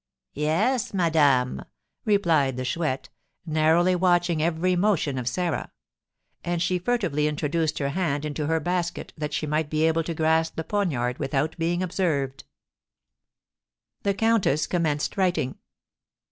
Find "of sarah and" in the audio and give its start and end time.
5.19-6.59